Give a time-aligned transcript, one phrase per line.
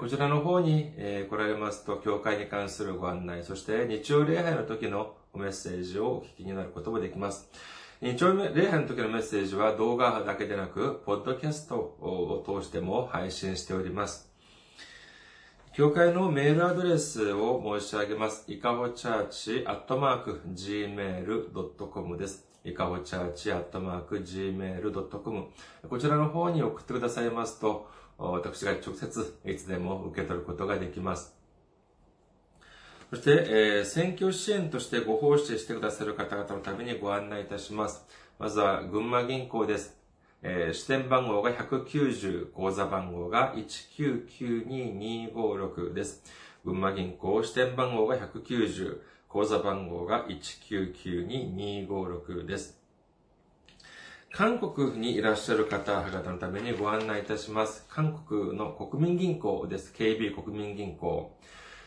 [0.00, 0.90] こちらの方に
[1.28, 7.50] 来られますと、教会に関するご案内、そして日曜礼拝の時のメッセージをお聞きになることもできます。
[8.00, 14.30] 日曜礼拝の時のメッセージは動画だけでなく、ポッドキャストを通しても配信しております。
[15.72, 18.44] 教会のメールアドレスを申し上げます。
[18.46, 22.46] いかほチャーチアットマーク gmail.com です。
[22.64, 25.46] いかほチャーチアットマーク gmail.com
[25.88, 27.88] こちらの方に送ってくださいますと、
[28.18, 31.34] 私が直接いつでも受け取ることができます。
[33.10, 38.06] そして、えー、選挙支援としてご奉仕してくださる方々のためにご案内いたします。
[38.38, 39.96] まずは、群馬銀行です。
[40.42, 46.24] えー、支店番号が190、口座番号が1992256です。
[46.64, 52.78] 群馬銀行、支店番号が190、口座番号が1992256です。
[54.32, 57.86] 韓国にいらっしゃる方々のためにご案内いたします。
[57.88, 59.94] 韓国の国民銀行です。
[59.96, 61.30] KB 国民銀行。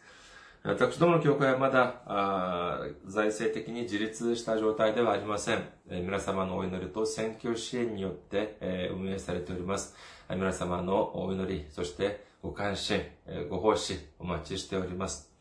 [0.64, 2.02] 私どもの教会はまだ
[3.06, 5.64] 財政的に自立した状態ではありません。
[5.90, 9.96] 皆様のお祈りと選挙支援によって運営されております。
[10.30, 13.02] 皆様のお祈り、そしてご関心、
[13.50, 15.31] ご奉仕お待ちしております。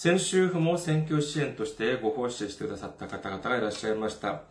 [0.00, 4.42] 先週も選挙支援としてご奉仕してくださった方々がいらっしゃいました。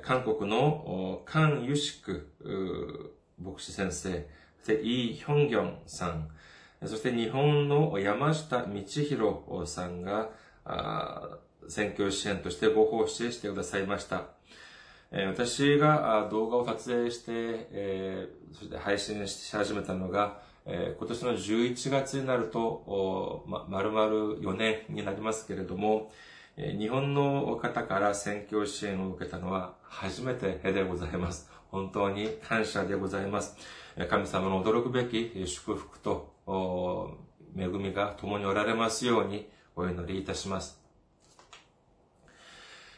[0.00, 2.32] 韓国のカン・ユシク
[3.38, 6.30] 牧師先生、そしてイ・ヒョンギョンさん、
[6.86, 10.30] そして日本の山下道弘さんが
[11.68, 14.28] 選挙支援としてご奉仕してくださいました。
[15.12, 24.06] 私が動画を撮影して、そして配信し始めたのが、今年の11月になると、ま、丸々
[24.40, 26.10] 4年になりますけれども、
[26.56, 31.50] 日本の方から選挙支援を受けたのは初めてでございます。
[31.70, 33.56] 本当に感謝でございます。
[34.08, 36.32] 神様の驚くべき祝福と
[37.56, 40.83] 恵みが共におられますようにお祈りいたします。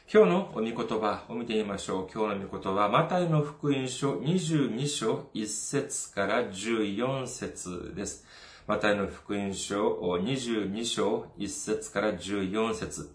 [0.08, 2.08] 今日の御言葉を見てみましょう。
[2.14, 8.24] 今日の御言葉、マタイの福音書22章1節から14節です。
[8.68, 13.10] マタイの福音書22章1節から14節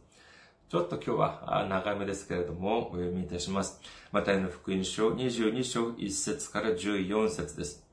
[0.68, 3.80] ちょっと今日は長めですけれども、お読みいたします。
[4.12, 7.88] マタイの福音書22章1節から14節です。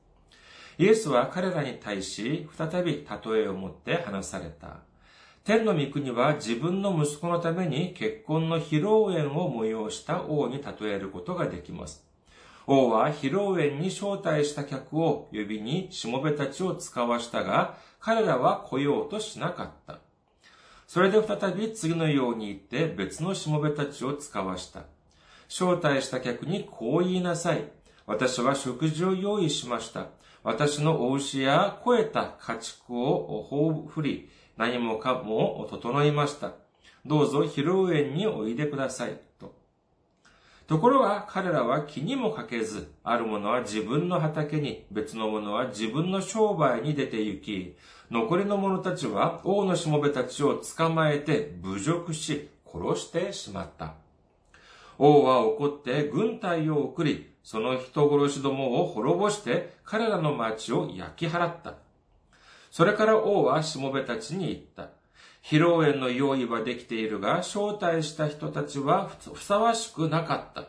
[0.77, 4.88] イエスは彼らに対し、再び例えを持って話された。
[5.43, 12.05] 天の御国は自分の息子のために結婚の披露宴を催した王に例えることができます。
[12.67, 19.99] 王は披露宴に招待した客を呼びにしもべたちを使わしたが、彼らは来ようとしなかった。
[20.85, 24.83] それで再び次のように言って別のしもべたちを使わした。
[25.47, 27.71] 招待した客にこう言いなさい。
[28.05, 30.07] 私は食事を用意しました。
[30.43, 36.51] 私のお牛や肥えた家畜を頬振り、何もかもを整いました。
[37.05, 39.17] どうぞ披露宴においでください。
[39.39, 39.55] と。
[40.67, 47.77] ところが彼らは気にもかけず、ある者は自分の畑に、別の者は自分の商売に出て行き、
[48.11, 53.93] 残りの者たちは王のしもべたちを捕まえて侮辱し、殺してしまった。
[54.97, 61.75] 王は怒って軍隊を送り、その人殺しどもを滅ぼして彼らの町を焼き払った。
[62.71, 64.93] それから王はしもべたちに言った。
[65.41, 70.67] 披露宴の用意はできているが、招待した人たちはふさわしくなかった。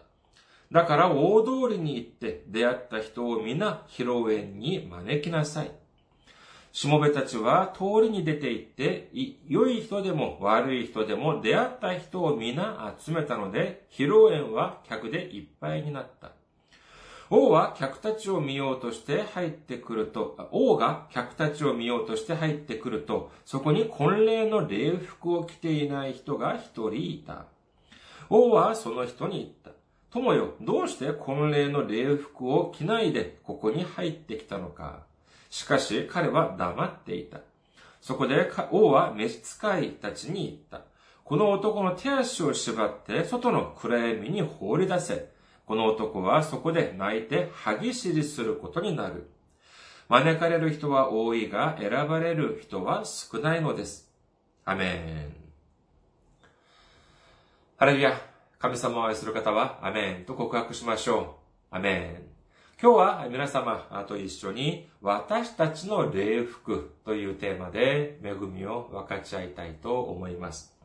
[0.73, 5.73] だから大通りに行って出会った人を皆披露宴に招きなさい。
[6.73, 9.11] しもべたちは通りに出て行って、
[9.49, 16.31] 良い人でも悪い人でも出会った人を皆集めたので、披露宴は客でいっぱいになった。
[17.33, 27.47] 王は客たちを見ようとして入ってくると、王が客たちを見ようとして入ってくると、そこに婚礼の礼服を着ていない人が一人いた。
[28.29, 29.71] 王はその人に言った。
[30.11, 35.05] 友よ、どうして婚礼の礼服を着ないでここに入ってきたのか。
[35.51, 37.39] しかし彼は黙っていた。
[38.01, 40.85] そこで王は召使いたちに言った。
[41.23, 45.40] この男の手足を縛って外の暗闇に放り出せ。
[45.71, 49.31] この男はそこで泣いて歯ぎしりすることになる。
[50.09, 54.13] 招かれる人は多いが、選ばれる人は少ないのです。
[54.65, 55.33] アメン。
[57.77, 58.21] ハレルヤ。
[58.59, 61.39] 神様を愛する方は、アメンと告白しましょ
[61.73, 61.77] う。
[61.77, 62.31] アメン。
[62.83, 70.80] 今日は皆様と一緒に私たちの礼服というテーマで恵みを分かち合いたいと思います。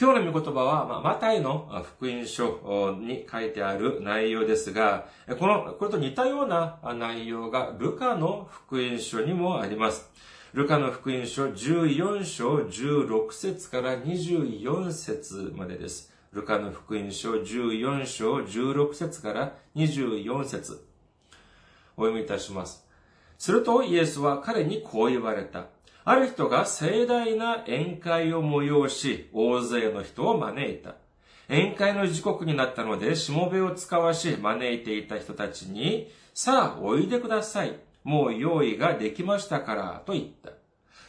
[0.00, 5.08] 今日の御言葉は、まあ、マタイの福音書に書いてある内容ですが、
[5.40, 10.08] この、これと似たような内容がルカの福音書にもあります。
[10.52, 16.14] ルカの福音書14章16節から24節までです。
[16.32, 20.86] ルカの福音書14章16節から24節
[21.96, 22.86] お読みいたします。
[23.36, 25.66] するとイエスは彼にこう言われた。
[26.08, 30.94] ある人が盛大な宴会を催し、大勢の人を招いた。
[31.50, 37.78] 宴会の時刻になったので、しもべを使わし、招いていた人たちに、さあ、おいでください。
[38.04, 40.52] もう用意ができましたから、と言った。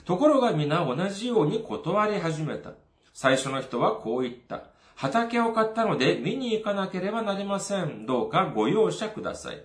[0.03, 2.73] ところが皆同じように断り始めた。
[3.13, 4.63] 最初の人はこう言った。
[4.95, 8.05] 畑を買ったので見に行かなければなりません。
[8.05, 9.63] どうかご容赦ください。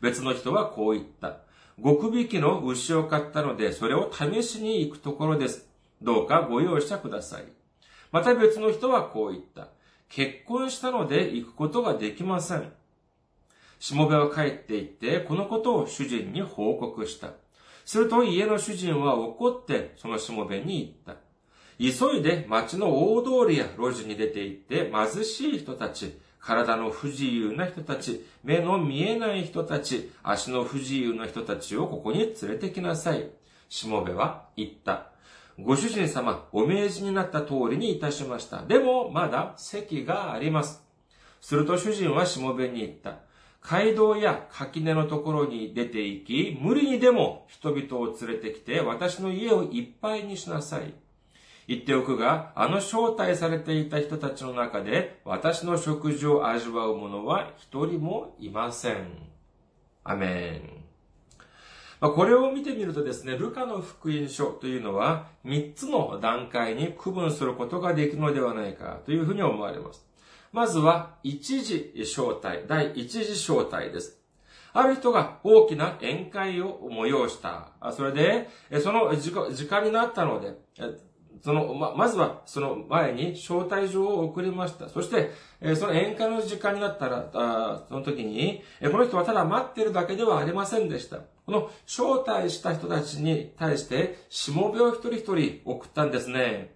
[0.00, 1.43] 別の人はこう言った。
[1.82, 5.68] 極引きの牛を買ったので、それを試しに行くところです。
[6.02, 7.44] どうかご容赦ください。
[8.12, 9.68] また別の人はこう言った。
[10.08, 12.72] 結婚したので行くことができません。
[13.80, 17.30] しもべは帰って行って、このことを主人に報告した。
[17.84, 21.23] すると家の主人は怒ってそのしもべに言った。
[21.78, 33.30] 急いで町の大通りや路地に出て行って貧しい人たち、体の不自由な人たち、目の見えない人たち、足の不自由な人たちをここに連れてきなさい。
[33.68, 35.10] しもべは言った。
[35.58, 38.62] ご主人様、お命じになった通りにいたしました。
[38.62, 40.82] でも、まだ席があります。
[41.40, 43.18] すると主人はしもべに言った。
[43.62, 50.92] 街道や垣根のところに出て行き、無理にでも人々を連れてきて、私の家をいっぱいにしなさい。
[51.66, 59.06] 言っておくが、あの招待されていた人たちの中で、私の食事を味わう者は一人もいません。
[60.02, 60.84] アメン。
[62.00, 70.06] ま、これを見てみるとですね、ルカの福音書というのは、三つの段階に区分することができるのではないかというふうに思われます。
[70.52, 74.20] まずは、一時招待、第一次招待です。
[74.74, 77.70] ある人が大きな宴会を催した。
[77.92, 78.50] それで、
[78.80, 80.58] その時間になったので、
[81.44, 84.88] その、ま、まずは、その前に招待状を送りました。
[84.88, 85.30] そして、
[85.60, 91.18] えその宴会の時間になったら、あその時に、えこの人はただ待ってるだけではありませんでした。
[91.44, 96.72] この招待した人たちに対して、しもべを一人一人送ったんですね。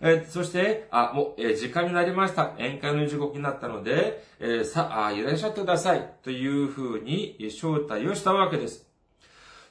[0.00, 2.52] えそして、あ、もう、え時間になりました。
[2.58, 6.14] 宴会の時刻になったので、えさあ、いらっしゃってください。
[6.22, 8.93] というふうに招待をしたわけです。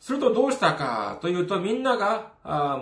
[0.04, 2.34] するとどうしたかというと、みんなが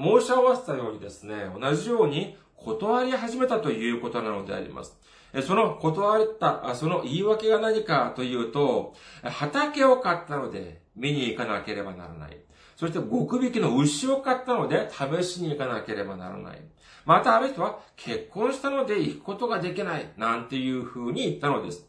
[0.01, 5.00] 申し合わせたようにですね、同じように断り始めたということなのであります。
[5.44, 12.39] その断った、その言い訳が何かというと、畑を買ったので見に行かなければならない。
[12.75, 16.62] そして極引きの牛を買ったので試しに行かなければならない。
[17.06, 20.12] またある人は結婚したので行くことができない。
[20.18, 21.88] なんていう風に言ったのです。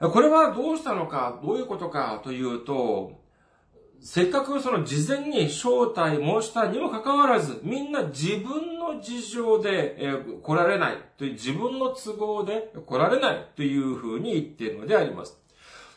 [0.00, 3.22] これはどうしたのか、どういうことかというと、
[4.04, 9.96] せっかくその事前に招待申したにもかかわらず、みんな自分の事情で、
[10.42, 10.98] 来られない。
[11.16, 13.48] という、自分の都合で来られない。
[13.56, 15.40] というふうに言っているのであります。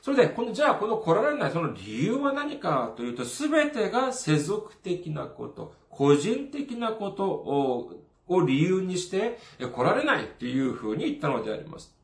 [0.01, 1.51] それで、この、じゃあこの来られない。
[1.51, 7.91] その理由は何かというと、すべてが世俗的なこと、個人的なことを
[8.29, 10.27] を理由にして来られない。
[10.39, 11.96] というふうに言ったのであります。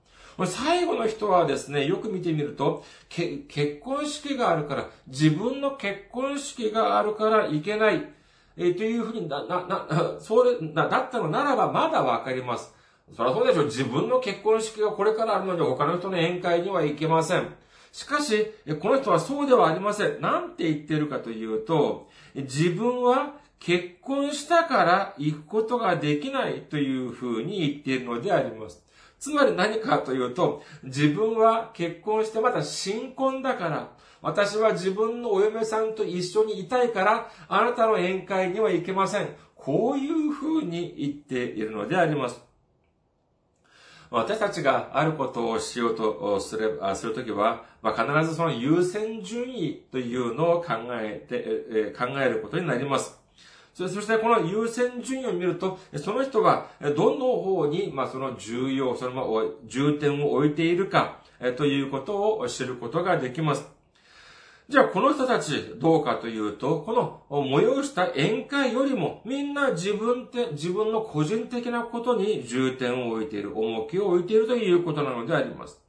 [0.47, 8.03] 最後の人はですね、よく見てみると、結婚式があるから、自分の結婚式があるからいけない、
[8.57, 12.73] えー、というふうにな、な、な、 それ、な、だったのならばまだわかります。
[13.15, 13.65] そりゃそうでしょ。
[13.65, 17.53] 自分の結婚式がこれからあるのに他の人の宴会には行けません。
[17.91, 20.21] しかし、この人はそうではありません。
[20.21, 28.83] なんて言ってるかというと、自分は結婚したから行くことができないというふうに言っているのであります。
[29.23, 39.29] つまり何かというと、自分は結婚してまだ新婚だから、私は自分のお嫁さんと一緒にいたいから、あなたの宴会には行けません。
[39.55, 42.43] こういうふうに言っているのであります。
[44.11, 53.22] 私たちがあることをしようとすれば、するときは、まあ、必ずその優先順位というのを考えて、考えることになります。
[53.73, 61.19] そしてこの優先順位を見ると、その人はどの方に、まあ、その重要、その重点を置いているか、
[61.57, 63.67] ということを知ることができます。
[64.69, 75.81] じゃあこの人たちどうかというと、この催した宴会よりもみんな自分て、自分の個人的なことに重点を置いている、重きを置いているということなのであります。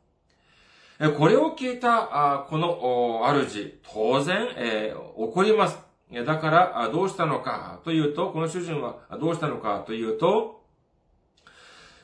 [1.18, 5.93] これを聞いた、この主、当然、え、怒ります。
[6.12, 10.63] だから、どうしたのかというと、この主人はどうしたのかというと、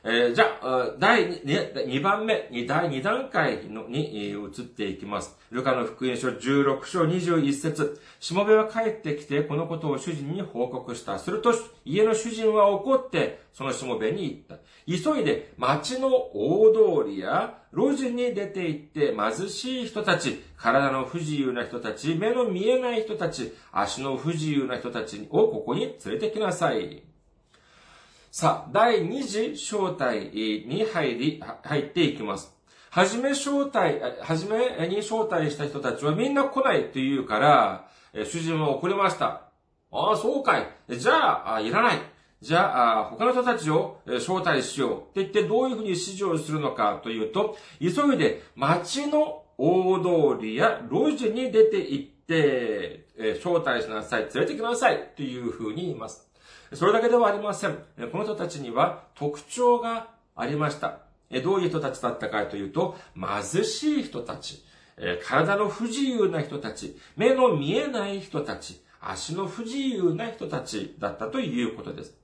[0.02, 5.36] えー、じゃあ、第 2, 番目、第2段階のに移っていきます。
[5.50, 11.18] ルカの福音書16章21節しもべは帰ってきて、このことを主人に報告した。
[11.18, 11.52] すると、
[11.84, 14.64] 家の主人は怒って、そのしもべに言った。
[14.86, 16.72] 急いで町の大
[17.04, 27.09] 通りや路地に出て行って貧しい人たち、体の不自由な人たち、目の見えない人たち、足の不自由な人たちをここに連れてきなさい。
[28.32, 30.30] さあ、第二次招待
[30.64, 32.54] に入り、入っていきます。
[32.90, 37.88] はじめ招待、はじめに招待した人たちはみんな来ないって言うから、
[38.24, 39.50] 主人は遅れました。
[39.90, 40.68] ああ、そうかい。
[40.96, 41.98] じゃあ、いらない。
[42.40, 44.92] じゃあ、他の人たちを招待しよう。
[44.92, 53.06] って言ってどういうふうに指示をするのかというと、急いで街の大通りや路地に出て行って、
[53.42, 54.28] 招待しなさい。
[54.32, 55.10] 連れてきなさい。
[55.16, 56.29] というふうに言います。
[56.72, 57.78] それだけではありません。
[58.12, 61.00] この人たちには特徴がありました。
[61.42, 64.64] どういう人たちだったかというと、貧しい人たち、
[65.24, 72.16] 体の不自由な人たち、目の見えない人たち、足の不自由な人たちだったということです。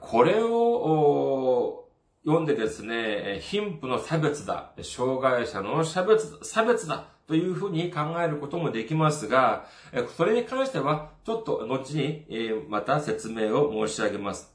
[0.00, 1.85] これを
[2.26, 9.66] 読んでですね、貧富の差別だ、障害者の差別差別だというふうに考えることもできますが、
[10.16, 12.26] それに関しては、ちょっと後に
[12.68, 14.52] また説明を申し上げます。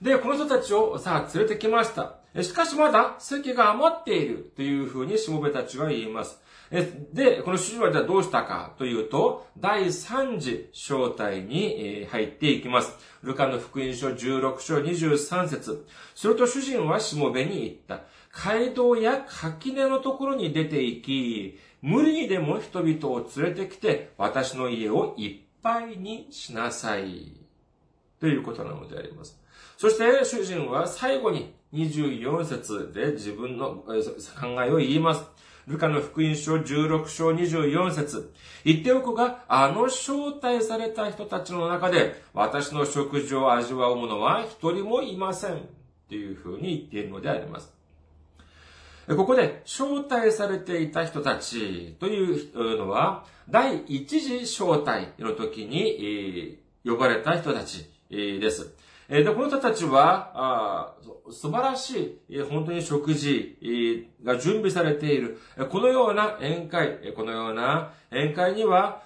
[0.00, 2.16] で、この人たちをさあ連れてきました。
[2.42, 6.40] しかしまだ席が余っているというふうにしもべたちは言います。
[6.70, 12.96] で、この主人はじゃあどうしたかというと、第3次招待に入っていきます。
[13.22, 18.04] ルカの福音書16章23節すると主人はしもべに言った。
[18.30, 27.44] 街道や垣根のところに出て行き、無理にでも人々を連れてきて、私の家をいっぱいにしなさい。
[28.20, 29.38] ということなのであります。
[29.76, 33.94] そして主人は最後に24節で自分の考
[34.64, 35.24] えを言います。
[35.66, 38.32] ルカの福音書16章24節
[38.64, 45.68] 言っておくが、あの招待された人たちの中で、私の食事を味わう者は一人もいません。
[46.08, 47.72] というふうに言っているのであります。
[49.08, 58.74] ここで招待されていた人たちというのは、第一次招待の時に呼ばれた人たちです。
[59.16, 60.94] えで、この人たちは、あ
[61.30, 65.38] 素晴らしい、本当に食事が準備されている。
[65.70, 69.02] このような宴会、このような宴会には、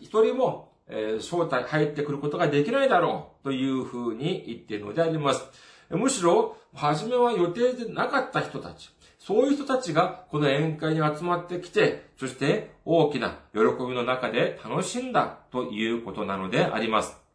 [0.00, 5.44] 一人も招待入ってくることができないだろうというふうに言っているのであります。
[5.90, 17.29] むしろ、初めは予定でなかった人たち、そういう人たちがこの宴会に集まってきて、そして大きな喜びの中で楽しんだということなのであります。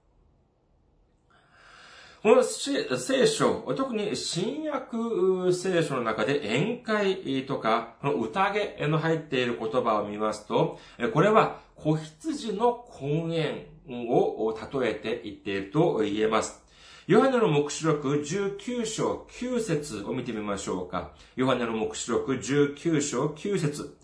[2.26, 10.80] この聖書、特に新約聖書の中で宴会とか、この宴の入っている言葉を見ますと、
[11.14, 16.64] これは子羊の婚宴を例えて言っていると言えます。
[17.06, 21.12] ヨハネの目視録19章9節を見てみましょうか。
[21.36, 23.96] ヨハネの目視録19章9節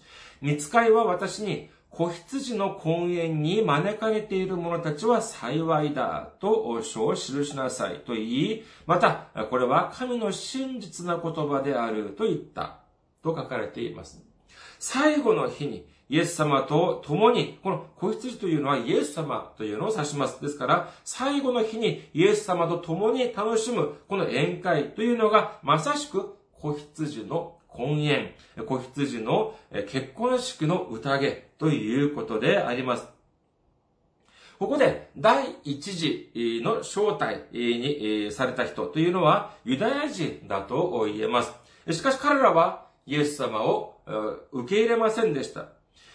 [0.41, 12.79] 見つかいは私に、子羊の婚宴に招かれている者たちは幸いだと書を記しなさいと言い、また、これは神の真実な言葉であると言った
[13.21, 14.23] と書かれています。
[14.79, 20.41] 最後の日にイエス様と共に、この子羊というのはイエス様というのを指します。
[20.41, 28.35] ですから、最後の日にイエス様と共に楽しむこの宴会というのが、まさしく子羊の婚宴、
[28.65, 29.55] 子羊の
[29.87, 33.07] 結婚式の宴ということであります。
[34.59, 41.51] ここで第一次の招待にされた人というのはユダヤ人だと言えます。
[41.91, 43.95] しかし彼らはイエス様を
[44.51, 45.69] 受け入れませんでした。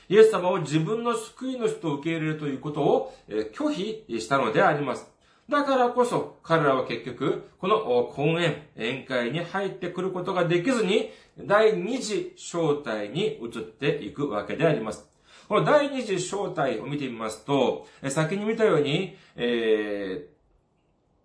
[0.09, 5.11] イエス様を自分の救い主と受け入れるということを拒否したのであります。
[5.49, 15.09] だからこそ彼らは結局この婚宴、宴会に入ってくることができずに第二次招待に移っていくわけであります。
[15.49, 20.26] この第二次正体を見てみますと、先に見たように、え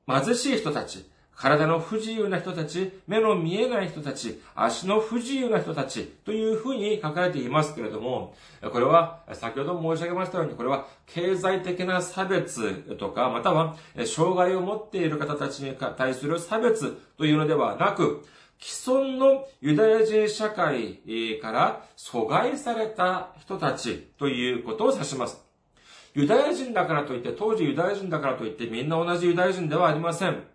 [0.07, 1.09] ー、貧しい人たち、
[1.41, 8.35] 体の不自由な人たち、目の見えない人たち、足の不自由な人たちというふうに書かれていますけれども、
[8.71, 18.23] これは、先ほど申し上げましたように、これは経済的な差別とか、または、障害を持っている方たちに対する差別というのではなく、
[18.59, 20.99] 既存のユダヤ人社会
[21.41, 25.43] から阻害された人たちということを指します。
[26.13, 30.50] ユダヤ人だからといって、当時ユダヤ人だからといってみんな同じユダヤ人ではありません。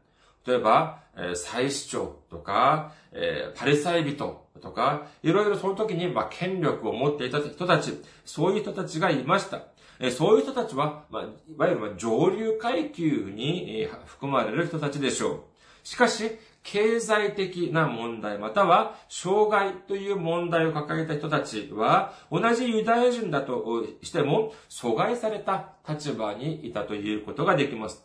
[0.46, 7.92] 例えば、えー、祭司長とか、え、パリサイ人とか、いろいろその時に、ま、権力を持っていた人たち、
[8.24, 9.62] そういう人たちがいました。
[9.98, 11.24] え、そういう人たちは、ま、い
[11.56, 15.40] わゆる、ま、上流階級に、含まれる人たちでしょう。
[15.82, 28.04] しかし、経済的な問題、または、障害という問題を抱えた人たちは、同じユダヤ人だとしても、阻害された立場にいたということができます。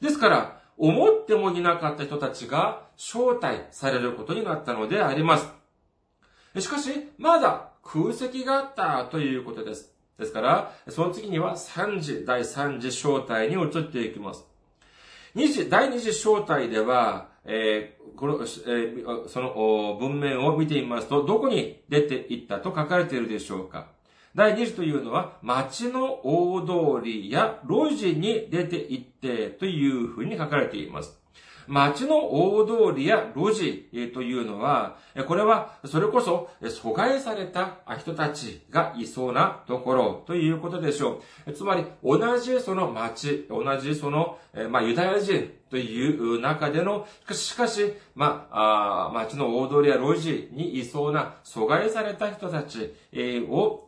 [0.00, 5.48] ですから、思ってもいなかった人たちが招待されることになったのであります。
[6.60, 9.94] しかし、まだ空席があったということです。
[10.18, 14.46] ですから、その次には3次、第3次招待に移っていきます。
[15.34, 23.88] 2次、第2次招待では、えー、この、えー、その文面を見てみますと、どこに出ていったと書かれているでしょうか
[24.36, 31.18] 第2次というのは、街の大通りや路地に出て行ってというふうに書かれています。
[31.66, 41.52] 街の大通りや路地というのは、これはそれこそ阻害された人たちがいそうなところということでしょう。
[41.54, 44.38] つまり同じその街、同じその、
[44.68, 52.94] まあ、ユダヤ人という中での、しかし、まあ、街の大通りや路地にいそうな阻害された人たち
[53.48, 53.85] を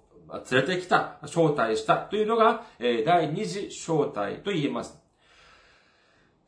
[0.51, 4.99] 連れてきた、招待したというのが、第二次招待と言えます。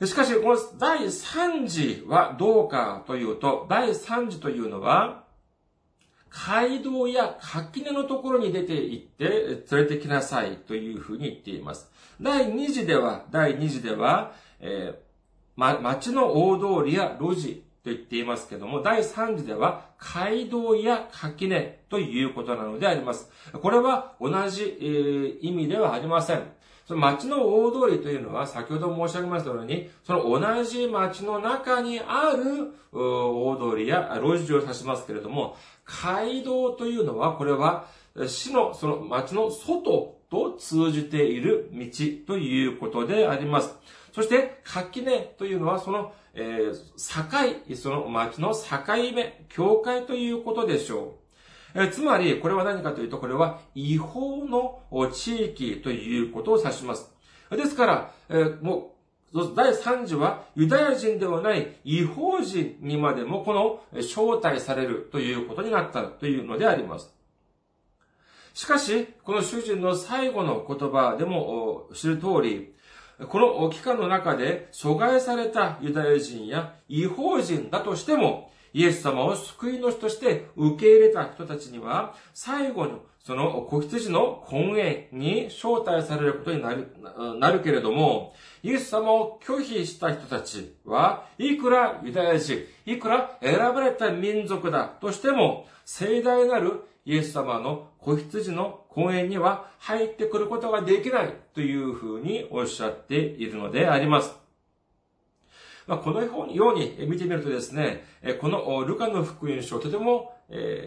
[0.05, 5.25] しかし、この第三次はどうかというと、第三次というのは、
[6.31, 9.29] 街道や垣根のところに出て行って
[9.71, 11.91] 連れてきなさいというふうに言っています。
[12.21, 14.99] 第二次では、第二次では、えー、
[15.57, 23.31] ま、街の大通りや路地、と言っていますけども、第3次では、街道や垣根ということなのであります。
[23.53, 26.43] これは同じ、えー、意味ではありません。
[26.87, 37.87] その街の大通りというのは、先ほど申し上げましたように、その同じ街の中にある大通りや路地を指しますけれども、街道というのは、これは、
[38.27, 41.87] 市の、その街の外と通じている道
[42.27, 43.75] ということであります。
[44.13, 48.63] そして、垣根というのは、そのえー、境、その町の境
[49.15, 51.17] 目、境界ということでしょ
[51.75, 51.83] う。
[51.83, 54.81] え、つまり、これは何かというと、これは違法の
[55.13, 57.13] 地域ということを指します。
[57.51, 58.97] ですから、えー、も
[59.33, 67.15] う、第3次はユダヤ人ではない違法人にまでもこの招待されるということになったというのであります。
[68.55, 72.75] しかし、この主人の最後の言葉でも知る通り、
[73.29, 86.89] この期間の中で阻害されたユダヤ人や違法人だとしても、イエス様を救い主として受け入れた人たちには、最後のその子羊の婚宴に招待されることになる、
[87.39, 104.35] なるけれども、イエス様を拒否した人たちは、いくらユダヤ人、いくら選ばれた民族だとしても、盛大なるイエス様の子羊の公園には入ってくることができないというふうにおっしゃっているのであります。
[105.87, 108.05] まあ、このように見てみるとですね、
[108.41, 110.33] このルカの福音書、とても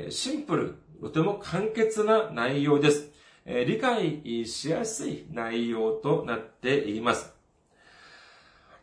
[0.09, 3.11] シンプル、とても簡潔な内容です。
[3.45, 7.33] 理解しやすい内容となっています。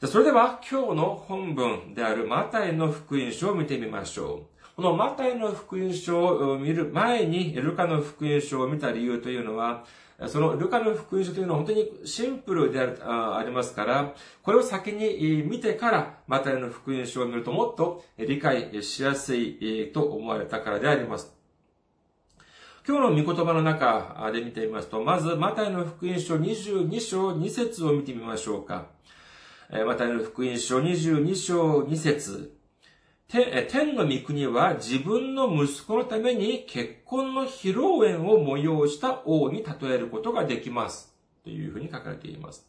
[0.05, 4.50] それでは今日の本文であるマタイの福音書を見てみましょう。
[4.81, 9.85] このマタイの福音書を見る前にルカの福音書を見た理由というのは、
[10.27, 21.37] そのルカの福音書というのは本当にシンプルであるあありますから、これを先に見てからマタイの福音書を見るともっと理解しやすいと思われたからであります。
[22.89, 28.87] 今日の御言葉の中で見てみますと、まず、マタイの福音書22章2節を見てみましょうか。
[29.87, 32.60] マタイの福音書22章2節
[33.31, 41.15] 天の御国は自分の息子のために結婚の披露宴を催した王に例えることができます。
[41.45, 42.67] というふうに書かれています。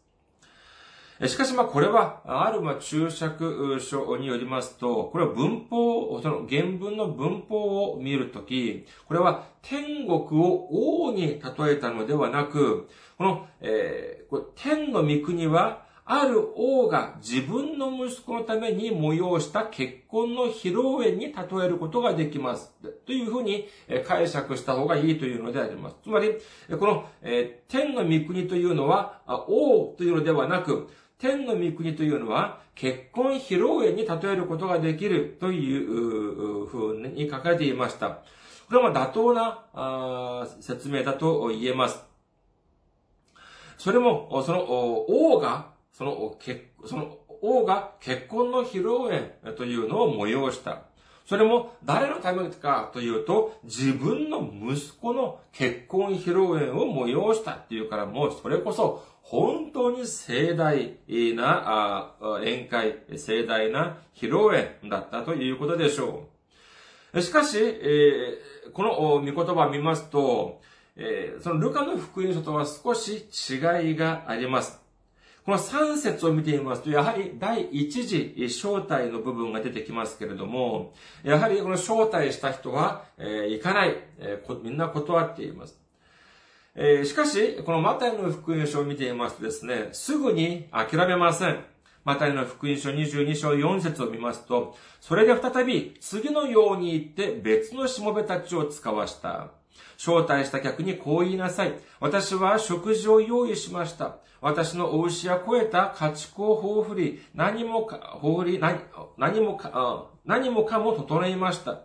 [1.28, 10.68] しかしまあこれは、あるま注釈書によりますと、これは文法、その原文の文法を見るとき、これは天国を
[11.08, 22.74] 王に例えたのではなく、この、えー、天の御国は、ある王が自分の息子のために催した結婚の披露宴に例えることができます。
[23.06, 23.68] というふうに
[24.06, 25.96] 解釈した方がいいというのであります。
[26.04, 26.34] つまり、
[26.80, 38.24] この、え、天の御国というのは、王というのではなく、天の御国というのは、結婚披露宴に例えることができるというふうに書かれていました。
[38.68, 42.04] これは妥当な説明だと言えます。
[43.78, 46.38] それも、その王が、その、
[46.86, 50.84] その王が結婚の披露宴というのを催した。
[51.26, 60.98] それも誰のためかというと、自分の息子の結婚披露宴を催したっていうからもうそれこそ本当に盛大
[61.36, 66.28] な宴会、盛大な披露宴だったということでしょ
[67.14, 67.22] う。
[67.22, 68.38] しかし、え、
[68.74, 70.62] この御言葉を見ますと、
[70.96, 74.81] え、そのルカの福音書とは少し違いがあります。
[75.46, 85.80] この3節を見てみますと、やはり第一次招待の部分が出てきますけれども、やはりこの招待した人は、えー、行かない、えー、みんな断っています。
[86.76, 91.64] えー、しかし、このマタイの福音書を見ていますとですね、すぐに諦めません。
[92.06, 99.50] マタイの福音書22章4節を見ますと、それで再び次のように言って別のしもべたちを使わした。
[99.98, 101.74] 招待した客にこう言いなさい。
[102.00, 104.18] 私は食事を用意しました。
[104.42, 108.82] 私のお牛や超えた家畜を豊富り、何もか、豊富り、何
[109.18, 111.82] 何もか、何もかも整いました。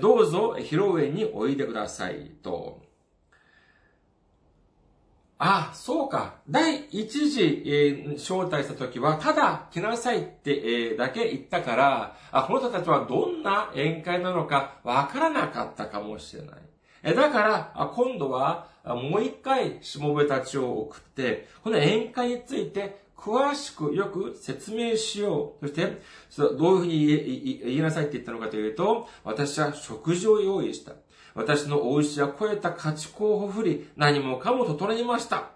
[0.00, 2.32] どうぞ披露宴においでください。
[2.42, 2.82] と。
[5.38, 6.34] あ、そうか。
[6.50, 16.60] 第一次、えー、招待した時は、ただ来なさいって、えー、だけ言ったから、あ、この人たちはどんな宴会なのかわからなかったかもしれない。
[17.02, 25.68] えだから、あ今度は、もう一回、しもべたちを送って、この宴会について、詳しくよく説明しよう。
[25.68, 26.00] そして、
[26.38, 30.92] どういうふうに言いなさいって言ったのかというと、私は食事を用意した。
[31.34, 35.50] 私のお牛は超えた家畜をほふり、何もかも整いました。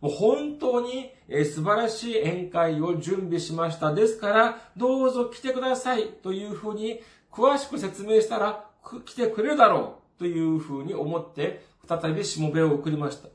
[0.00, 1.12] もう本当に
[1.44, 3.94] 素晴らしい宴会を準備しました。
[3.94, 8.64] ですから、どうぞ来てくださいというふうに詳しく説明したら
[9.04, 11.64] 来てくれるだろうというふうに思って
[12.00, 13.28] 再びしもべを送りました。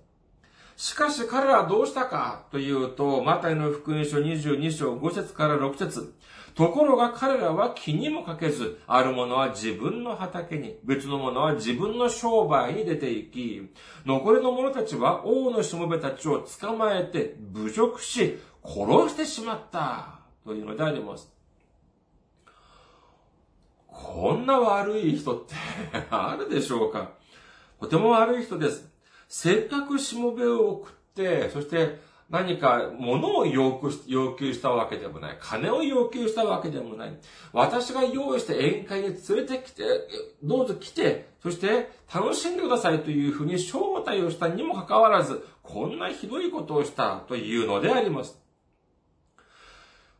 [0.76, 6.13] しかし彼らはどうしたかというと、マタイの福音書22章5節から6節
[6.54, 13.70] ところが彼らは気にもかけず、ある者は自分の畑に、別の者は自分の商売に出て行き、
[14.06, 20.20] 残りの者たちは王のしもべたちを捕まえて侮辱し、殺してしまった。
[20.46, 21.32] というのであります。
[23.88, 25.56] こんな悪い人って
[26.10, 27.12] あるでしょうか？
[27.80, 28.90] とても悪い人です。
[29.28, 33.80] せっかくしもべを送って、そして何か物を要
[34.38, 35.38] 求したわけでもない。
[35.40, 37.18] 金を要求したわけでもない。
[37.54, 39.84] 私が用意して宴会に連れてきて、
[40.44, 48.42] どうぞ来て、そして楽しんでくださいというふうに招待をしたにもかかわらず、こんなひどいことをしたというのであります。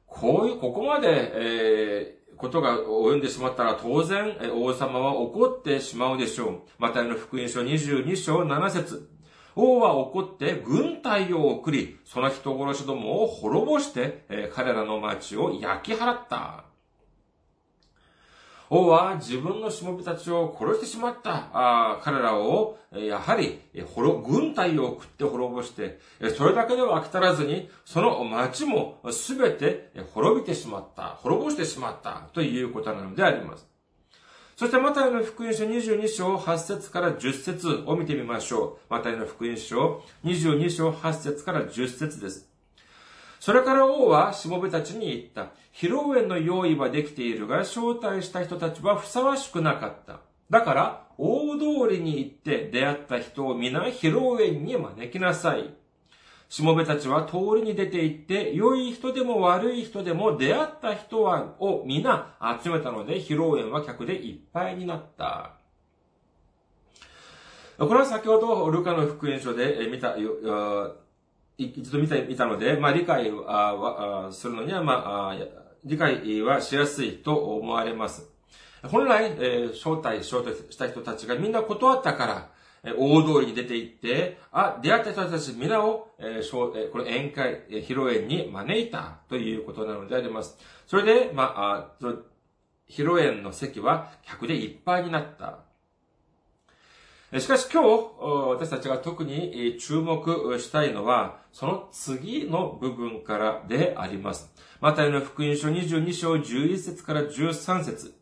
[0.06, 6.60] こういう、ここまで、えー、ことが及んでしまったら当然、王様は怒ってしまうでしょう。
[6.78, 9.10] マタイの福音書22章7節
[9.56, 16.66] 王は怒って軍隊を送り、その人殺しどもを滅ぼして、彼らの町を焼き払った。
[18.69, 21.49] 王は自分のしもべたちを殺してしまった。
[21.53, 23.62] あ彼らを、やはり、
[24.25, 25.99] 軍隊を送って滅ぼして、
[26.38, 31.17] それだけでは飽き足らずに、その町もすべて滅びてしまった。
[31.21, 32.30] 滅ぼしてしまった。
[32.34, 33.67] ということなのであります。
[34.58, 38.93] そして、マタイの福音書22章8節から10節を見てみましょう。
[38.93, 42.57] マタイの福音書22章8節から10節です。
[43.39, 45.54] それから王はしもべたちに言った。
[45.73, 50.19] 披露宴の用意はできているが、招待した人たちはふさわしくなかった。
[50.50, 55.73] だから、大通りに行って出会った人を皆披露宴に招きなさい。
[56.50, 65.58] しもべたちは通りに出て行って、良い人でも悪い人でも出会った人は、を皆集めたので、披露宴は客でいっぱいになった。
[67.78, 70.15] これは先ほど、ルカの福音書で見た、
[71.58, 75.36] 一度見た見たので、まあ、理解はするのには、まあ、
[75.84, 78.30] 理解はしやすいと思われます。
[78.84, 82.50] 本来、えー、招待、招待した人たちがみんな断ったから、
[82.96, 90.58] 大通りに出て行って、あ、出会った人たち皆を、えー、この宴会、披露宴に招いたということなのであります。
[90.86, 92.06] それで、まあ、
[92.88, 95.66] 披露宴の席は客でいっぱいになった。
[97.36, 97.88] しかし今日、
[98.48, 104.54] 私たちが特に注目したいのは、その次の部分からであります。
[104.80, 108.13] マタイの福音書22章11節から13節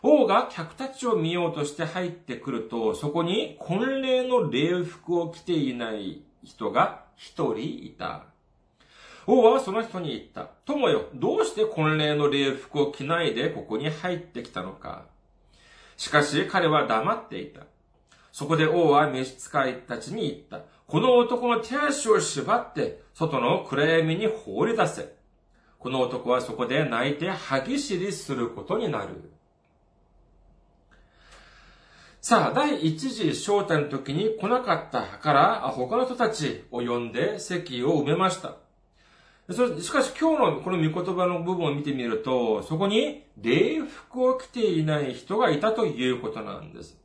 [0.00, 8.26] 王が客たちを見ようとして入ってくると、そこに婚礼の礼服を着ていない人が一人いた。
[9.26, 10.52] 王はその人に言った。
[10.66, 15.06] 友よ、どうして婚礼の礼服を着ないでここに入ってきたのか。
[15.96, 17.62] しかし彼は黙っていた。
[18.32, 20.66] そこで王は召使いたちに言った。
[20.86, 25.14] この男の手足を縛って、外の暗闇に放り出せ。
[25.78, 29.30] この男はそこで泣いて歯ぎしりすることになる。
[32.22, 38.56] さあ、第一次招待の時に来なかったから、他の人たちを呼んで席を埋めました。
[39.80, 47.01] しかし今日のこの御言葉の部分を見てみると、そこに礼服を着ていない人がいたということなんです。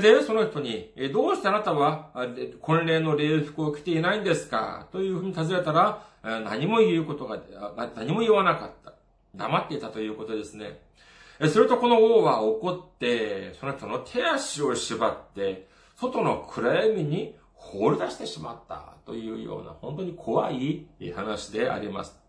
[0.00, 2.10] で、その人に、どうしてあなたは
[2.60, 4.88] 婚礼の礼服を着ていないんですか？
[4.92, 7.38] というふうに尋ねたら、何も言うことが、
[7.96, 8.92] 何も言わなかった。
[9.34, 10.80] 黙っていたということですね。
[11.48, 22.23] するとこの王は怒って、その人の手足を縛って、外の暗闇に放り出してしまったというような本当に怖い話であります。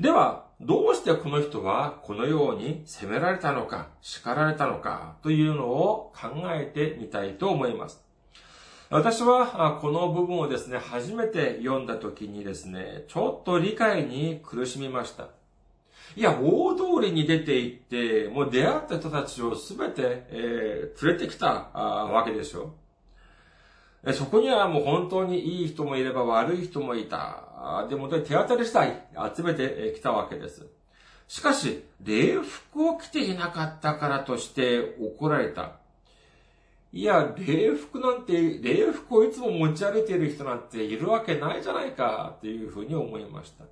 [0.00, 8.02] では、どうしてこの人はこのように責められたのか、叱られたのかというのを考えてみたいと思います。
[8.88, 15.28] 私はこの部分をですね、初めて読んだ時にですね、ちょっと理解に苦しみました。
[16.16, 22.72] いや、大通りに出て行って、もう出会った人たちをすべて、えー、連れてきたわけでしょ。
[24.14, 27.49] そこにはもう本当にいい人もいれば悪い人もいた。
[27.88, 30.66] でも手当たり次第集めてきたわけです。
[31.28, 35.72] しかし、礼服を着ていなかったからとして怒られた。
[36.92, 43.64] いや、礼服なんて、礼服をいつも持ち歩いている人なんているわけないじゃないか、というふうに思いました。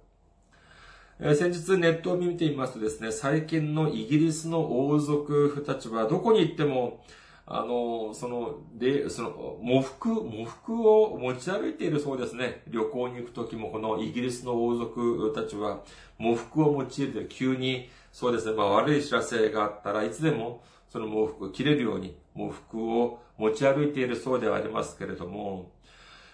[1.20, 7.03] え先日ネットを見てみますとですね、最近のイギリスの王族たちはどこに行っても、
[7.51, 12.63] あの、その、で、その、喪服、喪服を持ち歩いているそうですね。
[12.69, 15.81] 旅行に行くときも、このイギリスの王族たちは、
[16.19, 25.71] 喪服を用いて、急に、そうですね、まあ悪い知らせがあったらいつでも、その喪服を切れるように、喪服を持ち歩いているそうではありますけれども、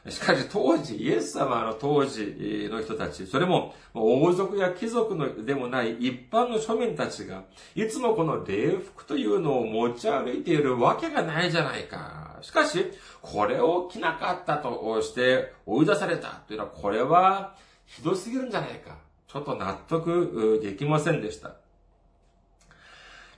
[0.09, 12.39] しかし当時、イエス様の当時の人たち、それも王族や貴族のでもない一般の庶民たちが、いつもこの礼服というのを持ち歩いているわけがないじゃないか。
[12.43, 17.55] しかし、これを着なかったとして追い出されたというのは、これは
[17.87, 18.99] ひどすぎるんじゃないか。
[19.27, 21.64] ちょっと納得できませんでした。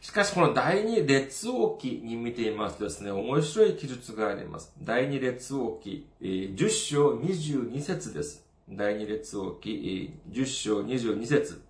[0.01, 4.73] しかし、この第二列王記に見ていますとですね、面白い記述があります。
[4.81, 8.45] 第二列王記、10章22節です。
[8.69, 11.63] 第二列王記、10章22節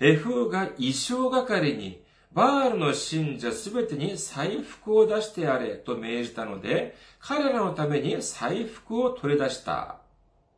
[0.00, 10.00] エフーが衣装係に、バールの信者すべてに財布を出してやれと命じたので、彼らのために財布を取り出した。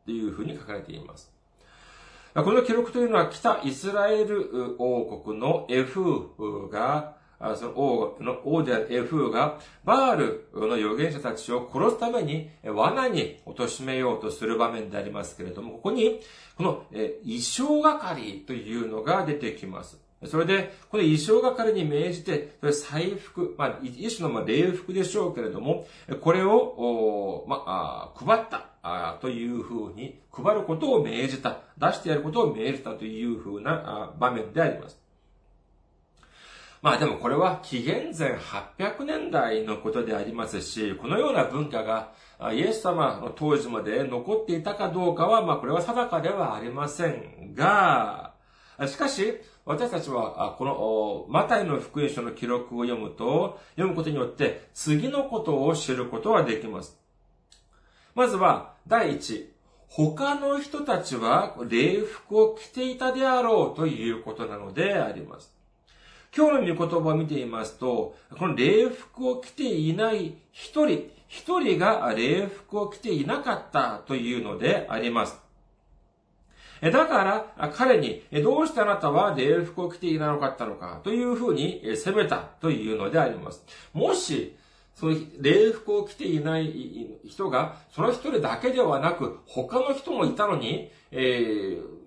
[0.05, 1.30] というふうに書かれています。
[2.33, 7.17] この記録というのは北イスラエル王国のエフーが、
[7.57, 16.21] その王の王であるエフーが、バールの預言者たちを殺すために罠に貶めようとする場面でありますけれども、ここに、
[16.55, 19.99] この衣装係というのが出てきます。
[20.25, 25.85] それで、この衣装係に命じて、それ財布、まあ、一種の礼服でしょうけれども、
[26.21, 34.99] これを、まあ、配ったあというふうに、配ることを命じた、出してやることを命じたというふうな場面であります。
[36.81, 42.13] まあでもこれは紀元前800年代のことでありますし、このような文化が
[42.53, 48.33] イエス様の当時まで残っていたかどうかは、まあこれは定かではありませんが、
[48.87, 57.00] しかし、私たちは、この、マタイの福音書の記録を読むと、読むことによって、次のことを知ることができます。
[58.15, 59.51] まずは、第一、
[59.87, 65.53] 他の人たちは礼服を着ていたであろうということなのであります。
[66.35, 75.41] 今日の御言葉を見ていますと、この礼服を着ていない一人、一人が礼服を着ていなかったというのであります。
[76.81, 77.23] だか
[77.57, 83.63] ら、彼に、どうしてあなたは礼服を着ていなかったのか、というふうに責めたというのであります。
[83.93, 84.55] もし、
[84.95, 92.01] その礼服を着ていない人が、その一人だけではなく、他の人もいたのに、えー、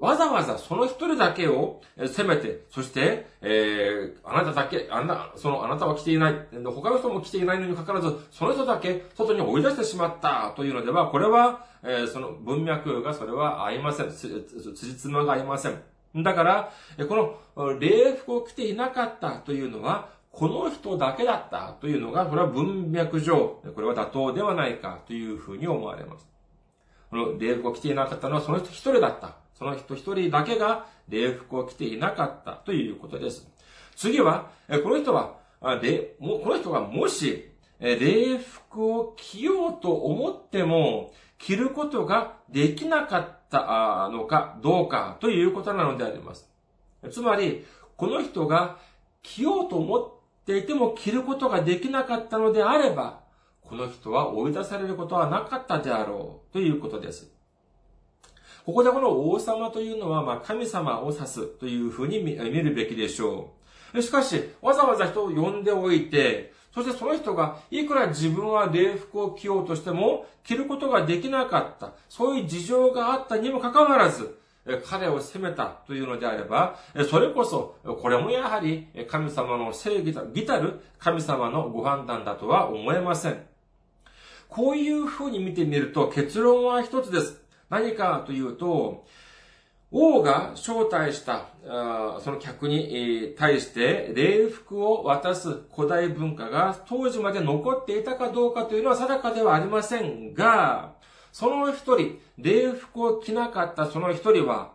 [0.00, 14.10] わざわざその一人だけを責めて、そして、えー、あなただけ、あな、そのあなたは来ていない、他の人も来ていないのにかかわらず、その人だけ外に追い出してしまったというのでは、これは、えー、その文脈がそれは合いません。
[14.10, 14.28] つ
[14.74, 15.82] じつまが合いません。
[16.22, 16.72] だから、
[17.08, 26.28] この礼服を着ていなかったというのは、この人だけだったというのが、これは文脈上、これは妥当ではないかというふうに思われます。
[27.10, 29.36] この礼服を着ていなかったのはその人一人だった。
[29.54, 33.48] その人一人だけが礼服を着ていなかったということです。
[33.96, 34.50] 次は、
[34.84, 35.68] この人は、こ
[36.20, 46.48] の人がもし、礼服を着ようと思っても、着ることができなかったのかどうかということなのであります。
[47.10, 47.64] つまり、
[47.96, 48.78] この人が
[49.22, 50.17] 着ようと思って
[50.48, 53.20] ていても着ることができなかったのであれば、
[53.60, 57.30] この人は追い出されることはなかったであろうということです。
[58.64, 63.50] ここでこの王様というのは、まあ、神様を指すというふうに見るべきでしょ
[63.92, 64.00] う。
[64.00, 71.92] しかし、わざわざ人を呼んでおいて、そしてその人がいくら自分は礼服を着ようとしても着ることができなかった。
[72.08, 74.38] そういう事情があったにもかかわらず、
[74.84, 76.78] 彼を責めたというのであれば、
[77.10, 80.14] それこそ、これもやはり神様の正義
[80.46, 83.42] たる神様のご判断だとは思えません。
[84.48, 87.42] こういうふうに見てみると結論は一つです。
[87.70, 89.04] 何かというと、
[89.90, 91.46] 王が招待した
[92.20, 100.92] その客に対して礼服を渡す古代文化が当時まで残っていたかどうかというのは定かではありませんが、
[101.32, 104.72] その一人、礼服を着なかったその一人は、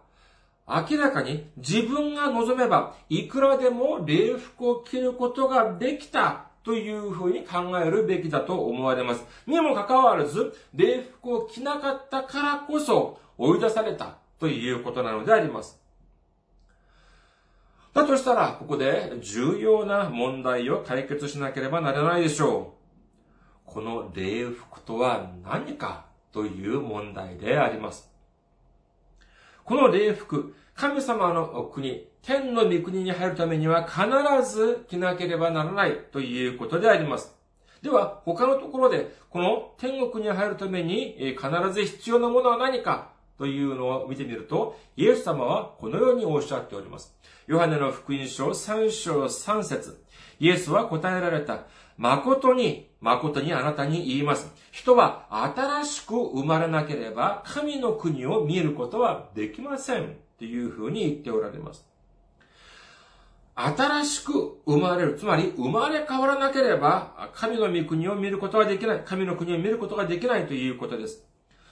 [0.68, 9.26] 明らかに自分が望めばいくらでも礼服を着ることができたというふうに考えるべきだと思われます。
[9.46, 15.82] にもかかわらず、礼服を着なかったからこそ追い出されたということなのであります。
[17.94, 22.74] だとしたら、ここで重要な問題を解決しなければならないでしょ
[23.68, 23.72] う。
[23.72, 26.06] この礼服とは何か？
[26.34, 28.12] という問題であります。
[29.64, 34.02] この礼服、神様の国、天の御国に入るためには必
[34.54, 37.34] ず着なければならないということであります。
[37.82, 43.13] では、他のところで、この天国に入るために必ず必要なものは何か？
[43.44, 47.14] というのを見てみると、イエス様はこのようにおっしゃっております。
[47.46, 50.02] ヨハネの福音書3章3節
[50.40, 51.66] イエスは答えられた。
[51.98, 54.50] 誠に、誠にあなたに言います。
[54.72, 60.16] 人は新しく生まれなければ神の国を見ることはできません。
[60.40, 61.86] というふうに言っておられます。
[63.56, 65.16] 新しく生まれる。
[65.16, 69.02] つまり、生まれ変わらなければ、神の御国を見ることはできない。
[69.04, 71.26] 神の国を見ることができないということです。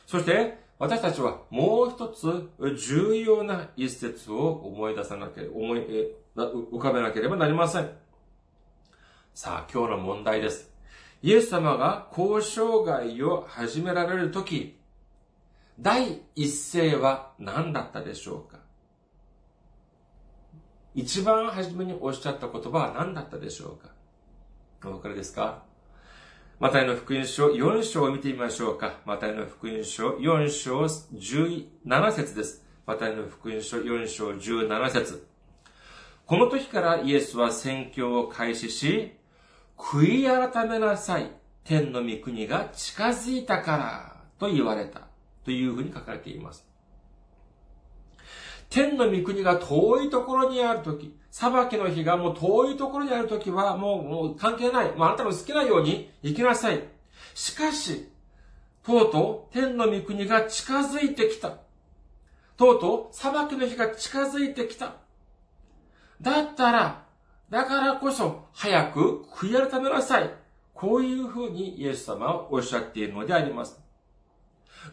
[0.05, 5.79] そして、私たちはもう一つ重要な一節を思い出さなければ、思い、
[6.35, 7.91] 浮かべなければなりません。
[9.35, 10.71] さあ、今日の問題です。
[11.21, 14.79] イエス様が交渉外を始められるとき、
[15.79, 18.57] 第一声は何だったでしょうか？
[20.95, 23.93] 一番初めにおっしゃった言葉は何だったでしょうか？
[24.89, 25.63] お分かりですか？
[26.61, 28.99] マタイの福音書4章を見てみましょうか。
[29.03, 32.63] マタイの福音書4章17節です。
[32.85, 35.27] マタイの福音書4章17節
[36.27, 39.17] この時からイエスは宣教を開始し、
[39.75, 41.31] 悔い改めなさい。
[41.63, 45.07] 天の御国が近づいたから、と言われた。
[45.43, 46.70] というふうに書かれています。
[48.71, 54.91] 天の御国が遠いところにあるとき、裁きの日がもう遠いところにあるときはもうもう関係ない。
[54.93, 56.81] もうあなたの好きなように生きなさい。
[57.35, 58.07] しかし、
[58.83, 61.57] とうとう天の御国が近づいてきた。
[62.55, 64.93] とうとう裁きの日が近づいてきた。
[66.21, 67.03] だったら、
[67.49, 70.33] だからこそ早く悔い改めなさい。
[70.73, 73.81] こういうふうにイエス様はおっしゃっているのであります。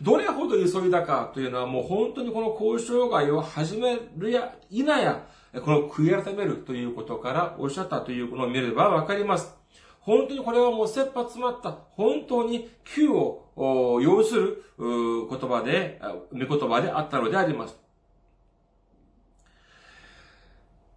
[0.00, 5.26] どれほど急いだかというのはもう本当にこの交渉外を始めるや否や、
[5.64, 9.56] この悔い改めるということからおっしゃったというのを見ればわかります。
[10.00, 13.44] 本当にこれはもう切羽詰まった、本当に急を
[14.02, 16.00] 要する言葉で、
[16.32, 17.76] 見言葉であったのであります。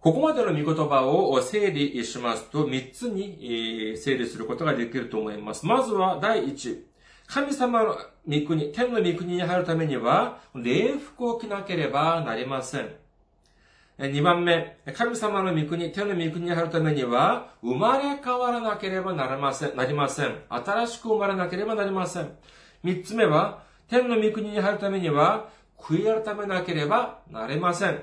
[0.00, 5.66] ここまでの見言葉を整理しますと、3つに整理することができると思います。
[5.66, 6.91] まずは第1。
[7.26, 7.96] 神様の
[8.28, 12.90] 御国、天の御国に入るためには、礼服を着なければなりません。
[13.98, 19.76] 2番目、神様の御国、天の御国に入るためには、生まれ変わらなければなりません。
[19.76, 20.34] なりません。
[20.48, 22.30] 新しく生まれなければなりません。
[22.84, 28.00] 3つ目は、天の御国に入るためには、悔い改めなければなれません。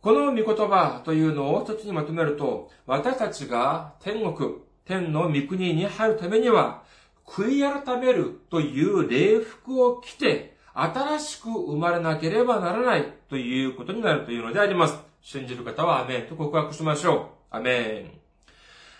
[0.00, 6.82] この御言葉というのを一つにまとめると、私たちが天国、天の御国に入るためには、
[7.30, 14.98] 悔い改めるという礼服を着て、新しく生まれなければならないということになるというのであります。
[15.22, 17.56] 信じる方はアメンと告白しましょう。
[17.56, 18.20] アメン。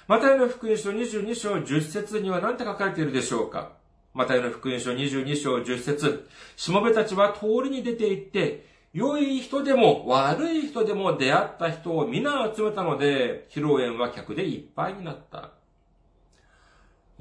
[0.06, 3.72] マタイの福音書22章10節には何て書かれているでしょうか
[4.14, 15.50] マタイの福音書22章10節しもべたちは通りに出て行って、良い人でも悪い人でも出会った人を皆集めたので、披露宴は客でいっぱいになった。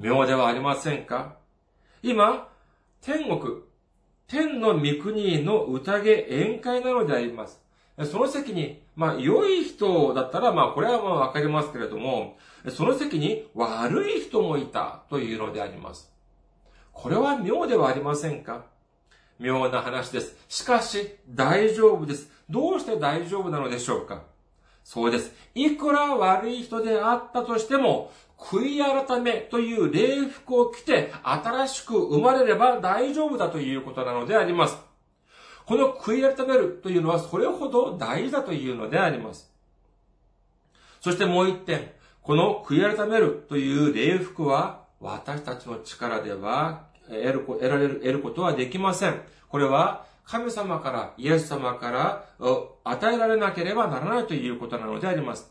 [0.00, 1.36] 妙ではありませんか？
[2.02, 2.48] 今、
[3.02, 3.58] 天国、
[4.26, 7.60] 天の御国の宴宴会なのであります。
[8.10, 12.38] その席に、まあ、良い人だったら、まあ、これはまあ、わかりますけれども、
[12.70, 16.10] その席に悪い人もいたというのであります。
[16.94, 18.64] これは妙ではありませんか？
[19.38, 20.34] 妙な話です。
[20.48, 22.32] しかし、大丈夫です。
[22.48, 24.22] どうして大丈夫なのでしょうか？
[24.82, 25.34] そうです。
[25.54, 28.10] いくら悪い人であったとしても、
[28.40, 34.78] 悔い改めという礼服を着て新しく生まれれば大丈夫だということなのであります。
[35.66, 39.52] この悔い改めるというのはそれほど大事だというのであります。
[41.00, 49.20] そしてもう一点、この悔い改めるという礼服は私たちの力では得る、得られる、得ることはできません。
[49.48, 52.24] これは神様から、イエス様から
[52.84, 55.50] 与えられなければならないということなのであります。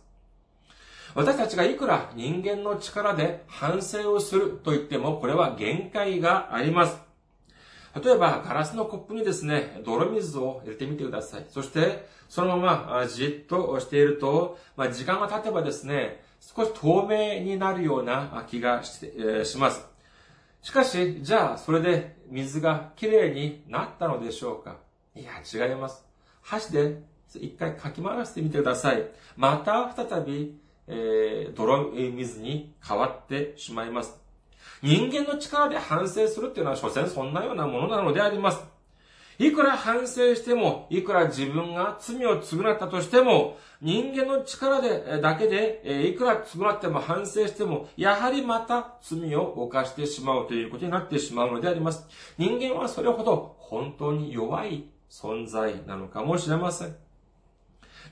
[1.15, 7.01] 私たちがいくら人間の力で反省をすると言っても、これは限界があります。
[8.03, 11.45] 例えば、ガラスのコップにですね、泥水を入れてみてください。
[11.49, 19.85] そして、そのままじっとしていると、まあ、時間が経てばですね、少し透明になるような気がし,、えー、します。
[20.61, 24.77] しかし、じゃあ、それで水がきれいになったのでしょうか？
[25.15, 26.05] いや、違います。
[26.41, 27.01] 箸で
[27.35, 29.07] 一回かき回してみてください。
[29.35, 30.59] また再び、
[30.89, 34.19] えー、泥水に変わってしまいます。
[34.81, 38.63] 人間の力で反省するっていうのは、所詮そんなようなものなのであります。
[39.37, 52.05] いくら反省しても、いくら自分が罪を償ったとしても、人間の力で、だけで、いくら償っても反省しても、やはりまた罪を犯してしまうということになってしまうのであります。
[52.37, 57.08] 人間はそれほど本当に弱い存在なのかもしれません。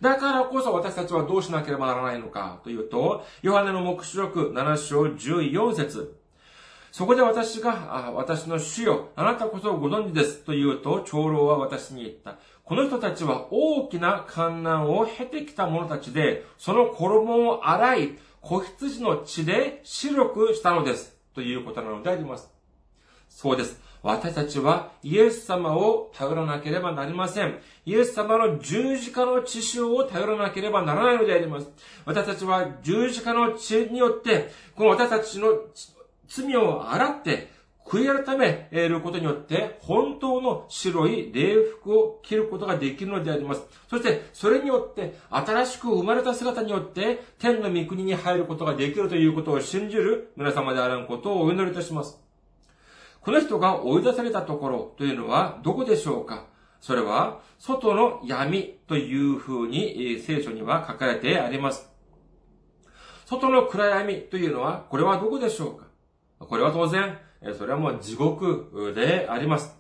[0.01, 6.17] だからこそ私たちはどうしなければならないのかというと、ヨハネの目視録7章14節
[6.91, 12.37] そこで私が、あ私の主よ、あなたこそご存知ですと言うと、長老は私に言った。
[12.63, 21.15] この人たちは大きな観難を経てきた者たちで、その衣を洗い、子羊の血で白くしたのです。
[21.35, 22.56] ということなのであります。
[23.37, 23.79] そうです。
[24.01, 27.59] 私たちはイエス様を頼らなければなりません。
[27.85, 31.69] イエス様の十字架の血潮を頼らなければならないのであります。
[32.03, 35.49] 私たちは十字架の血によって、この私たちの
[36.27, 37.51] 罪を洗って、
[37.85, 43.61] 悔い改めることによって、本当の白い礼服を着ることができるのであります。
[43.87, 52.26] そして、それによって、新しく生まれた姿によって、天の御国に入ることができるということを信じる皆様であることをお祈りいたします。
[53.27, 56.45] この人が追い出されたところというのはどこでしょうか？
[56.79, 61.89] それは、外の闇という風に聖書には書かれてあります。
[63.25, 65.87] 外の暗闇というのは、これはどこでしょうか？
[66.39, 67.17] これは当然、
[67.57, 69.75] それはもう地獄であります。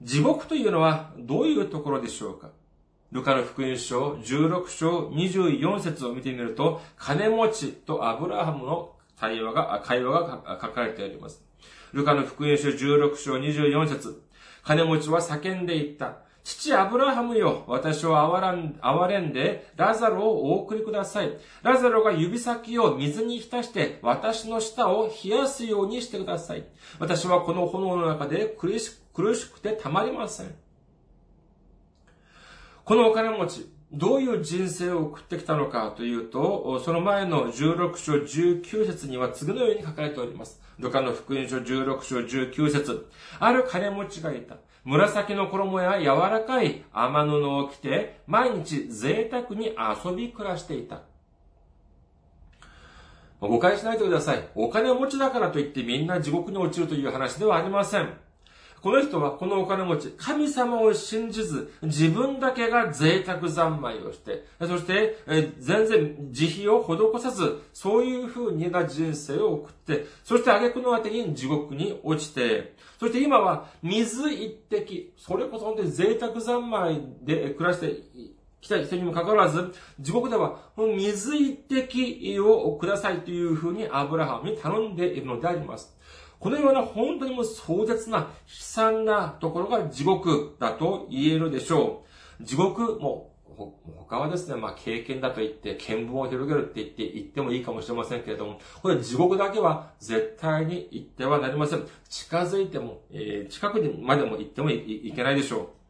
[0.00, 2.50] 地獄というのはどういうところでしょうか？
[3.10, 11.43] ルカの福音書16章24節を見てみると、金持ちとアブラハムの対話が、会話が書かれてあります。
[11.94, 14.20] ルカの福音書16章24節
[14.64, 16.16] 金持ちは叫んでいった。
[16.42, 21.32] 父アブラハムよ、私を憐れんで、ラザロをお送りください。
[21.62, 26.64] ラザロが指先を水に浸して、私の舌を冷やすようにしてください。
[26.98, 28.90] 私はこの炎の中で苦し
[29.44, 30.52] くてたまりません。
[32.84, 40.60] このお金持ち、どういう人生を送ってきたのかというと、その前の16章19節には次のように書かれております。
[40.78, 44.56] ルカの福音書16章19節ある金持ちがいた。
[44.84, 51.02] 紫の衣や柔らかい雨布を着て、毎日贅沢に遊び暮らしていた。
[53.40, 54.48] 誤解しないでください。
[54.54, 58.23] お金持ちだからといってみんな地獄に落ちるという話ではありません。
[58.84, 78.02] この人はこのお金持ち、神様を信じず、自分だけが贅沢三昧をして、そして、え全然慈悲を施さず、そういう風にな人生を送って、そして挙句の果てに地獄に落ちて、そして今は水一滴、それこそ本当に贅沢三昧で暮らして
[78.60, 85.93] 来た人にもかかわらず、地獄では、水一滴をくださいというふうにアブラハムに頼んでいるのであります。
[86.44, 92.04] このような本当にもう壮絶な悲惨なところが地獄だと言えるでしょ
[92.38, 92.44] う。
[92.44, 93.32] 地獄、も、
[93.96, 101.86] 他はですね、まあ経験だと言って、見聞を広げるって言って言ってもいいかもしれませんけれども、これ地獄だけは絶対に行ってはなりません。
[102.10, 105.83] 近づいても、えー、近くにまでも行ってもいけないでしょう。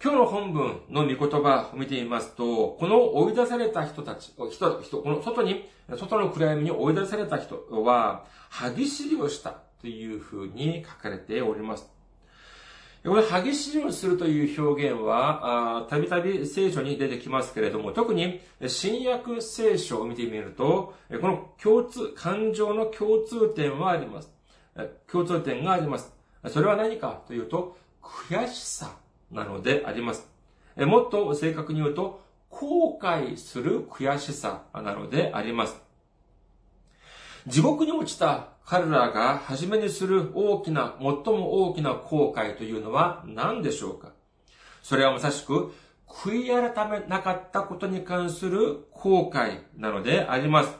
[0.00, 11.90] 今日の本文の御言葉を見てみますと、この追い出された人たち、人、人、この外に、外の暗闇に追い出された人は、歯ぎしりをしたというふうに書かれております。
[13.04, 24.32] これ、歯ぎしりをするという表現は、たびたび聖書に出てきますけれども、特に新約聖書を見てみると、この共通、感情の共通点はあります。
[25.10, 26.14] 共通点があります。
[26.46, 28.94] それは何かというと、悔しさ
[29.30, 30.28] なのであります。
[30.76, 35.76] もっと正確に言うと、後悔する悔しさなのであります。
[37.46, 44.12] 地獄に落ちた彼らが初めにする大きな、最も大きな後悔というのは何でしょうか？
[44.82, 45.72] それはまさしく、
[46.06, 50.76] 悔い改めなかったことに関する後悔なのであります。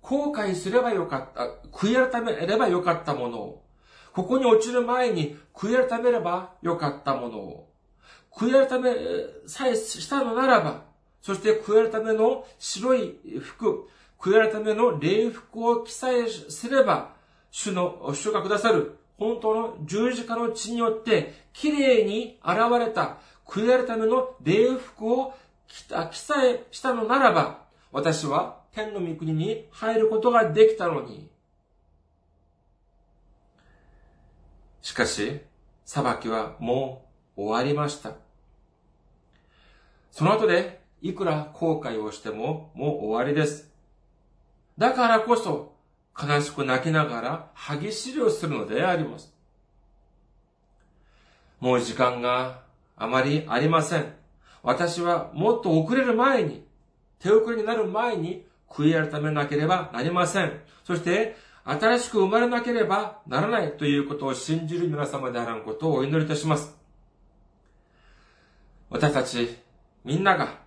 [0.00, 3.64] 後悔すればよかった、悔い改めればよかったものを、
[4.18, 7.68] ここに落ちる前に悔い改めればよかったものを、
[8.34, 8.90] 悔い改め
[9.46, 10.82] さえしたのならば、
[11.22, 13.88] そして悔い改めの白い服、
[14.18, 17.14] 悔い改めの礼服を記載すれば、
[17.52, 25.34] 主の、主がくださる本当の十字架の血によって、綺麗に現れた悔い改めの礼服を
[25.68, 31.30] 記載したのならば、私は天の御国に入ることができたのに、
[34.82, 35.40] しかし、
[35.84, 37.06] 裁きはも
[37.36, 38.12] う終わりました。
[40.10, 43.70] その後で、いくら後悔をしても、もう終わりです。
[44.76, 45.74] だからこそ、
[46.20, 49.32] 悲しく泣きながら、歯ぎしりをするのであります。
[51.60, 52.62] もう時間が
[52.96, 54.12] あまりありません。
[54.62, 56.64] 私はもっと遅れる前に、
[57.20, 60.60] 手遅れになる前に、悔い改めなければなりません。
[60.84, 61.36] そして、
[61.68, 66.74] 新しく生まれなければならないということを信じる皆様であらんことをお祈りいたします。
[68.88, 69.54] 私たち、
[70.02, 70.60] みんなが、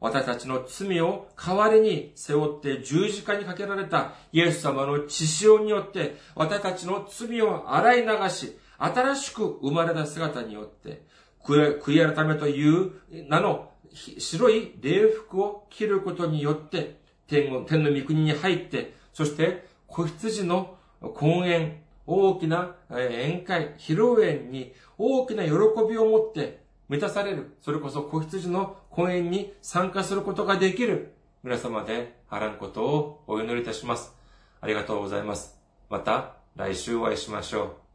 [0.00, 11.02] 私たちの罪を代わりに背負って十字架にかけられたイエス様の血潮によって、私たちの罪を洗い流し、新しく生まれた姿によって、
[11.44, 12.92] 悔い改めという
[13.28, 25.50] 名の白い礼服を着ることによって、天の御国に入って、そして子羊の婚宴、大きな宴会、披露宴に大きな喜
[25.88, 27.56] びを持って満たされる。
[27.60, 31.12] それこそ子羊の婚宴に参加することができる
[31.42, 34.14] 皆様であらんことをお祈りいたします。
[34.60, 35.58] ありがとうございます。
[35.88, 37.85] また来週お会いしましょう。